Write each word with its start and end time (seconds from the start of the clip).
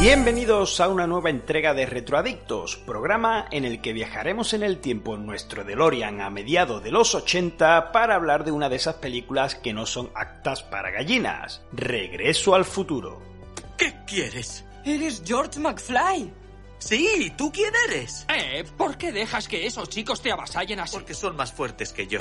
Bienvenidos 0.00 0.80
a 0.80 0.88
una 0.88 1.06
nueva 1.06 1.28
entrega 1.28 1.74
de 1.74 1.84
Retroadictos, 1.84 2.78
programa 2.78 3.46
en 3.50 3.66
el 3.66 3.82
que 3.82 3.92
viajaremos 3.92 4.54
en 4.54 4.62
el 4.62 4.78
tiempo 4.78 5.14
en 5.14 5.26
nuestro 5.26 5.62
DeLorean 5.62 6.22
a 6.22 6.30
mediados 6.30 6.82
de 6.82 6.90
los 6.90 7.14
80 7.14 7.92
para 7.92 8.14
hablar 8.14 8.44
de 8.44 8.50
una 8.50 8.70
de 8.70 8.76
esas 8.76 8.94
películas 8.94 9.56
que 9.56 9.74
no 9.74 9.84
son 9.84 10.10
actas 10.14 10.62
para 10.62 10.90
gallinas, 10.90 11.60
Regreso 11.72 12.54
al 12.54 12.64
futuro. 12.64 13.20
¿Qué 13.76 13.94
quieres? 14.06 14.64
Eres 14.86 15.22
George 15.22 15.60
McFly. 15.60 16.32
Sí, 16.78 17.34
¿tú 17.36 17.52
quién 17.52 17.74
eres? 17.90 18.24
Eh, 18.34 18.64
¿por 18.78 18.96
qué 18.96 19.12
dejas 19.12 19.48
que 19.48 19.66
esos 19.66 19.90
chicos 19.90 20.22
te 20.22 20.32
avasallen 20.32 20.80
así? 20.80 20.96
Porque 20.96 21.12
son 21.12 21.36
más 21.36 21.52
fuertes 21.52 21.92
que 21.92 22.06
yo. 22.06 22.20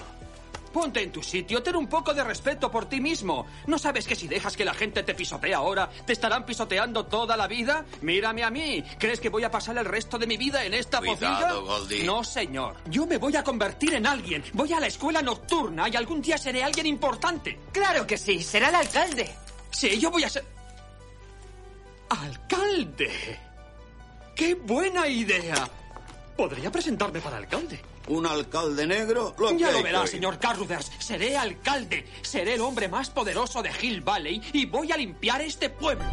Ponte 0.72 1.02
en 1.02 1.12
tu 1.12 1.24
sitio, 1.24 1.64
ten 1.64 1.76
un 1.76 1.88
poco 1.88 2.14
de 2.14 2.24
respeto 2.24 2.70
por 2.70 2.88
ti 2.88 3.02
mismo. 3.02 3.48
¿No 3.68 3.78
sabes 3.78 4.06
que 4.06 4.16
si 4.16 4.28
dejas 4.28 4.56
que 4.56 4.66
la 4.66 4.74
gente 4.74 5.04
te 5.04 5.16
pisotee 5.16 5.54
ahora, 5.54 5.90
te 6.06 6.14
estarán 6.14 6.46
pisoteando 6.46 7.06
toda 7.06 7.36
la 7.36 7.48
vida? 7.48 7.86
Mírame 8.02 8.44
a 8.44 8.50
mí. 8.50 8.84
¿Crees 8.98 9.20
que 9.20 9.30
voy 9.30 9.44
a 9.44 9.52
pasar 9.52 9.78
el 9.78 9.86
resto 9.86 10.18
de 10.18 10.28
mi 10.28 10.38
vida 10.38 10.64
en 10.64 10.74
esta 10.74 11.00
Cuidado? 11.00 11.66
Goldie. 11.66 12.04
No, 12.04 12.24
señor. 12.24 12.78
Yo 12.86 13.06
me 13.06 13.18
voy 13.18 13.36
a 13.36 13.44
convertir 13.44 13.94
en 13.94 14.06
alguien. 14.06 14.44
Voy 14.54 14.72
a 14.74 14.80
la 14.80 14.88
escuela 14.88 15.22
nocturna 15.22 15.90
y 15.90 15.96
algún 15.96 16.22
día 16.22 16.38
seré 16.38 16.64
alguien 16.64 16.86
importante. 16.86 17.60
Claro 17.72 18.06
que 18.06 18.18
sí, 18.18 18.42
será 18.44 18.70
el 18.70 18.76
alcalde. 18.76 19.30
Sí, 19.72 20.00
yo 20.00 20.12
voy 20.12 20.24
a 20.24 20.30
ser... 20.30 20.46
¡Alcalde! 22.10 23.40
¡Qué 24.36 24.56
buena 24.56 25.08
idea! 25.08 25.70
Podría 26.36 26.72
presentarme 26.72 27.20
para 27.20 27.38
alcalde. 27.38 27.80
¿Un 28.10 28.26
alcalde 28.26 28.88
negro? 28.88 29.36
Lo 29.38 29.56
Ya 29.56 29.72
lo 29.72 29.84
verá, 29.84 30.08
señor 30.08 30.40
Carruthers. 30.40 30.92
Seré 30.98 31.38
alcalde. 31.38 32.06
Seré 32.24 32.56
el 32.56 32.62
hombre 32.62 32.88
más 32.88 33.12
poderoso 33.12 33.62
de 33.62 33.70
Hill 33.82 34.02
Valley 34.02 34.42
y 34.52 34.66
voy 34.66 34.92
a 34.92 34.98
limpiar 34.98 35.42
este 35.42 35.70
pueblo. 35.70 36.06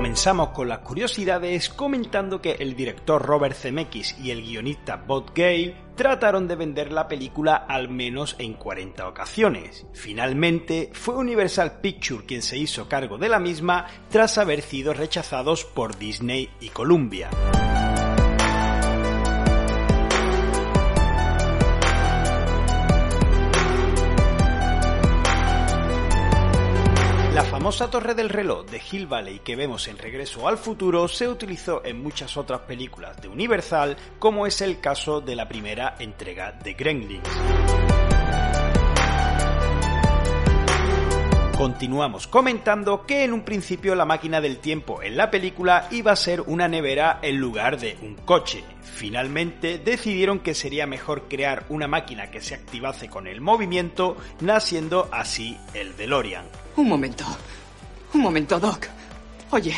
Comenzamos 0.00 0.48
con 0.48 0.66
las 0.66 0.78
curiosidades 0.78 1.68
comentando 1.68 2.40
que 2.40 2.52
el 2.52 2.74
director 2.74 3.20
Robert 3.20 3.54
Zemeckis 3.54 4.18
y 4.18 4.30
el 4.30 4.40
guionista 4.40 4.96
Bob 4.96 5.34
Gale 5.34 5.76
trataron 5.94 6.48
de 6.48 6.56
vender 6.56 6.90
la 6.90 7.06
película 7.06 7.54
al 7.54 7.90
menos 7.90 8.34
en 8.38 8.54
40 8.54 9.06
ocasiones. 9.06 9.86
Finalmente, 9.92 10.88
fue 10.94 11.16
Universal 11.16 11.82
Pictures 11.82 12.24
quien 12.24 12.40
se 12.40 12.56
hizo 12.56 12.88
cargo 12.88 13.18
de 13.18 13.28
la 13.28 13.38
misma 13.38 13.88
tras 14.08 14.38
haber 14.38 14.62
sido 14.62 14.94
rechazados 14.94 15.66
por 15.66 15.98
Disney 15.98 16.48
y 16.60 16.70
Columbia. 16.70 17.28
Torre 27.88 28.14
del 28.14 28.28
reloj 28.28 28.66
de 28.66 28.82
Hill 28.90 29.06
Valley 29.06 29.38
que 29.38 29.56
vemos 29.56 29.88
en 29.88 29.96
Regreso 29.96 30.46
al 30.46 30.58
Futuro 30.58 31.08
se 31.08 31.28
utilizó 31.28 31.82
en 31.84 32.02
muchas 32.02 32.36
otras 32.36 32.60
películas 32.62 33.20
de 33.22 33.28
Universal, 33.28 33.96
como 34.18 34.46
es 34.46 34.60
el 34.60 34.80
caso 34.80 35.20
de 35.20 35.36
la 35.36 35.48
primera 35.48 35.94
entrega 35.98 36.52
de 36.52 36.74
Gremlins. 36.74 37.28
Continuamos 41.56 42.26
comentando 42.26 43.04
que 43.06 43.22
en 43.22 43.34
un 43.34 43.42
principio 43.42 43.94
la 43.94 44.06
máquina 44.06 44.40
del 44.40 44.58
tiempo 44.58 45.02
en 45.02 45.16
la 45.16 45.30
película 45.30 45.88
iba 45.90 46.10
a 46.10 46.16
ser 46.16 46.40
una 46.40 46.68
nevera 46.68 47.18
en 47.22 47.36
lugar 47.36 47.78
de 47.78 47.98
un 48.02 48.14
coche. 48.14 48.64
Finalmente 48.82 49.78
decidieron 49.78 50.40
que 50.40 50.54
sería 50.54 50.86
mejor 50.86 51.28
crear 51.28 51.66
una 51.68 51.86
máquina 51.86 52.30
que 52.30 52.40
se 52.40 52.54
activase 52.54 53.08
con 53.08 53.26
el 53.26 53.42
movimiento, 53.42 54.16
naciendo 54.40 55.08
así 55.12 55.58
el 55.74 55.96
DeLorean. 55.96 56.46
Un 56.76 56.88
momento. 56.88 57.26
Un 58.12 58.20
momento, 58.20 58.58
Doc. 58.58 58.86
Oye, 59.50 59.74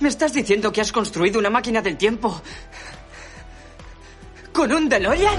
¿me 0.00 0.08
estás 0.08 0.32
diciendo 0.32 0.72
que 0.72 0.80
has 0.80 0.92
construido 0.92 1.38
una 1.38 1.50
máquina 1.50 1.80
del 1.80 1.96
tiempo? 1.96 2.40
¿Con 4.52 4.72
un 4.72 4.88
DeLorean? 4.88 5.38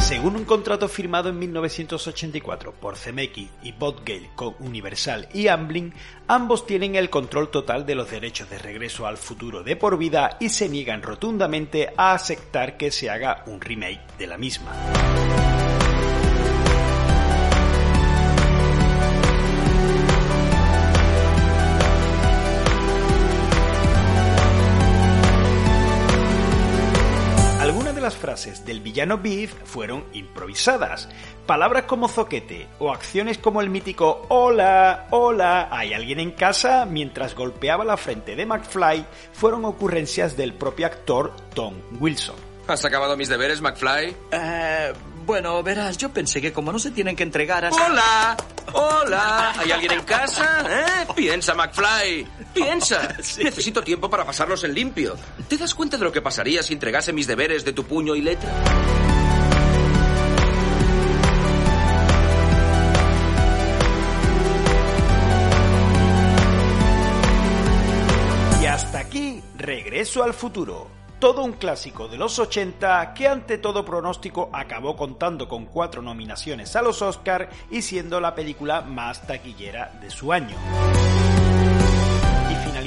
Según 0.00 0.36
un 0.36 0.44
contrato 0.44 0.88
firmado 0.88 1.28
en 1.28 1.38
1984 1.38 2.72
por 2.72 2.96
Zemeckis 2.96 3.50
y 3.62 3.72
Bob 3.72 4.04
Gale 4.06 4.30
con 4.34 4.54
Universal 4.58 5.28
y 5.34 5.48
Amblin, 5.48 5.92
ambos 6.26 6.66
tienen 6.66 6.94
el 6.94 7.10
control 7.10 7.50
total 7.50 7.84
de 7.84 7.94
los 7.94 8.10
derechos 8.10 8.48
de 8.48 8.58
regreso 8.58 9.06
al 9.06 9.18
futuro 9.18 9.62
de 9.62 9.76
por 9.76 9.98
vida 9.98 10.38
y 10.40 10.48
se 10.48 10.68
niegan 10.68 11.02
rotundamente 11.02 11.92
a 11.96 12.14
aceptar 12.14 12.78
que 12.78 12.90
se 12.90 13.10
haga 13.10 13.42
un 13.46 13.60
remake 13.60 14.00
de 14.18 14.26
la 14.26 14.38
misma. 14.38 14.72
Frases 28.38 28.64
del 28.64 28.80
villano 28.80 29.18
Beef 29.18 29.52
fueron 29.64 30.04
improvisadas. 30.12 31.08
Palabras 31.44 31.84
como 31.84 32.08
zoquete 32.08 32.68
o 32.78 32.92
acciones 32.92 33.36
como 33.38 33.60
el 33.60 33.68
mítico 33.68 34.26
Hola, 34.28 35.08
hola, 35.10 35.68
¿hay 35.72 35.92
alguien 35.92 36.20
en 36.20 36.30
casa? 36.30 36.84
mientras 36.84 37.34
golpeaba 37.34 37.84
la 37.84 37.96
frente 37.96 38.36
de 38.36 38.46
McFly 38.46 39.04
fueron 39.32 39.64
ocurrencias 39.64 40.36
del 40.36 40.54
propio 40.54 40.86
actor 40.86 41.34
Tom 41.54 41.74
Wilson. 41.98 42.36
¿Has 42.68 42.84
acabado 42.84 43.16
mis 43.16 43.28
deberes, 43.28 43.60
McFly? 43.60 44.14
Eh, 44.30 44.92
bueno, 45.28 45.62
verás, 45.62 45.98
yo 45.98 46.08
pensé 46.08 46.40
que 46.40 46.54
como 46.54 46.72
no 46.72 46.78
se 46.78 46.90
tienen 46.90 47.14
que 47.14 47.22
entregar 47.22 47.62
hasta... 47.62 47.86
¡Hola! 47.86 48.36
¡Hola! 48.72 49.52
¿Hay 49.58 49.70
alguien 49.70 49.92
en 49.92 50.02
casa? 50.02 50.64
¿Eh? 50.66 51.06
Piensa, 51.14 51.54
McFly. 51.54 52.26
Piensa. 52.54 53.14
Necesito 53.18 53.82
tiempo 53.82 54.08
para 54.08 54.24
pasarlos 54.24 54.64
en 54.64 54.72
limpio. 54.72 55.18
¿Te 55.46 55.58
das 55.58 55.74
cuenta 55.74 55.98
de 55.98 56.04
lo 56.04 56.12
que 56.12 56.22
pasaría 56.22 56.62
si 56.62 56.72
entregase 56.72 57.12
mis 57.12 57.26
deberes 57.26 57.62
de 57.62 57.74
tu 57.74 57.84
puño 57.84 58.16
y 58.16 58.22
letra? 58.22 58.50
Y 68.62 68.64
hasta 68.64 69.00
aquí, 69.00 69.42
Regreso 69.58 70.22
al 70.22 70.32
futuro. 70.32 70.97
Todo 71.18 71.42
un 71.42 71.54
clásico 71.54 72.06
de 72.06 72.16
los 72.16 72.38
80 72.38 73.12
que 73.12 73.26
ante 73.26 73.58
todo 73.58 73.84
pronóstico 73.84 74.50
acabó 74.52 74.96
contando 74.96 75.48
con 75.48 75.66
cuatro 75.66 76.00
nominaciones 76.00 76.76
a 76.76 76.82
los 76.82 77.02
Oscar 77.02 77.50
y 77.72 77.82
siendo 77.82 78.20
la 78.20 78.36
película 78.36 78.82
más 78.82 79.26
taquillera 79.26 79.98
de 80.00 80.10
su 80.10 80.32
año. 80.32 80.56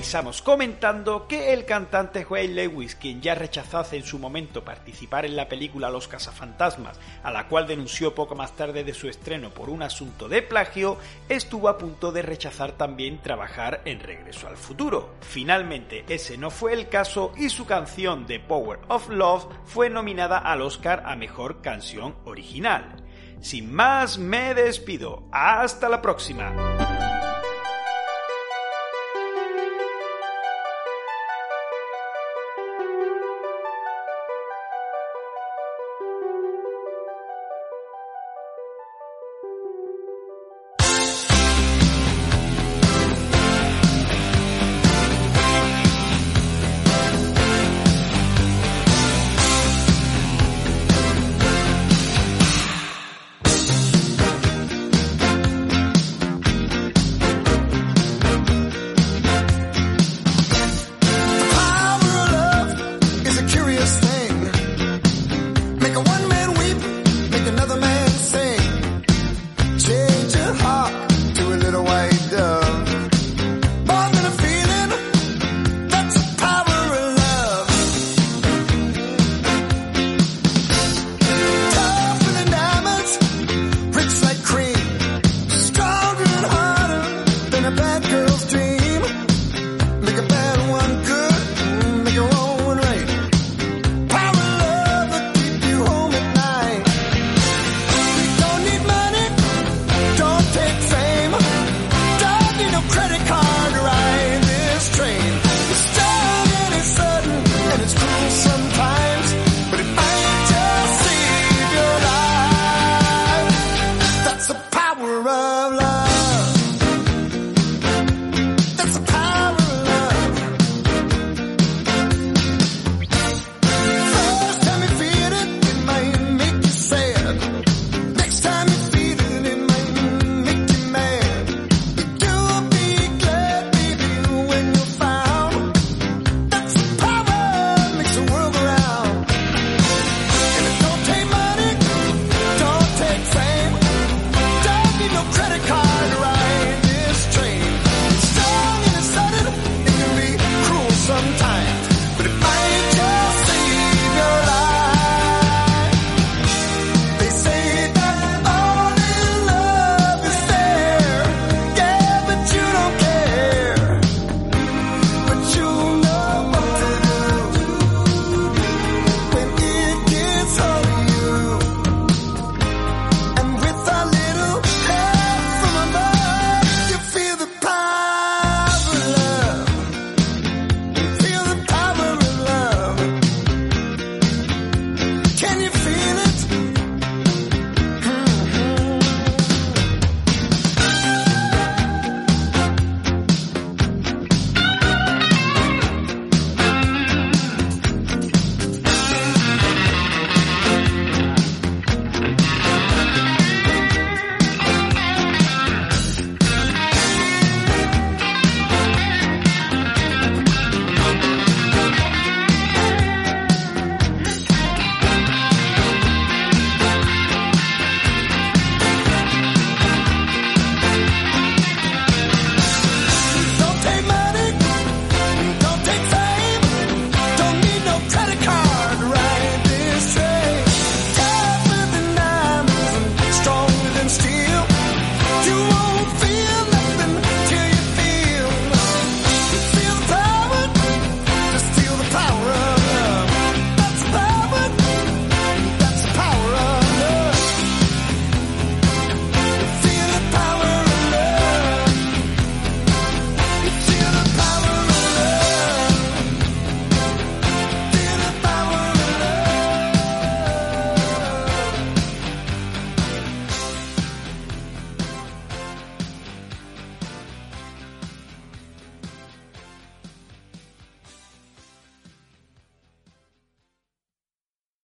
Finalizamos 0.02 0.42
comentando 0.42 1.28
que 1.28 1.54
el 1.54 1.64
cantante 1.64 2.26
Wayne 2.28 2.56
Lewis, 2.56 2.96
quien 2.96 3.22
ya 3.22 3.36
rechazase 3.36 3.98
en 3.98 4.04
su 4.04 4.18
momento 4.18 4.66
participar 4.66 5.26
en 5.26 5.36
la 5.36 5.48
película 5.48 5.92
Los 5.92 6.08
Cazafantasmas, 6.08 7.00
a 7.22 7.30
la 7.30 7.48
cual 7.48 7.68
denunció 7.68 8.16
poco 8.16 8.34
más 8.34 8.56
tarde 8.56 8.84
de 8.84 8.96
su 8.96 9.08
estreno 9.08 9.52
por 9.52 9.70
un 9.70 9.84
asunto 9.84 10.28
de 10.28 10.42
plagio, 10.42 10.98
estuvo 11.30 11.70
a 11.70 11.78
punto 11.78 12.12
de 12.12 12.24
rechazar 12.24 12.72
también 12.72 13.22
trabajar 13.22 13.84
en 13.86 14.00
Regreso 14.00 14.48
al 14.48 14.58
Futuro. 14.58 15.18
Finalmente 15.22 16.04
ese 16.08 16.36
no 16.36 16.50
fue 16.50 16.74
el 16.74 16.90
caso 16.90 17.32
y 17.38 17.50
su 17.50 17.68
canción 17.68 18.26
The 18.26 18.40
Power 18.40 18.80
of 18.88 19.08
Love 19.08 19.46
fue 19.66 19.92
nominada 19.92 20.40
al 20.40 20.64
Oscar 20.64 21.04
a 21.06 21.16
Mejor 21.16 21.62
Canción 21.62 22.16
Original. 22.26 23.06
Sin 23.40 23.72
más, 23.72 24.18
me 24.18 24.56
despido. 24.56 25.28
Hasta 25.32 25.88
la 25.90 26.02
próxima. 26.02 27.11